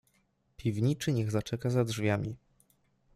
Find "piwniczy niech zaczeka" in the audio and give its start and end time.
0.57-1.69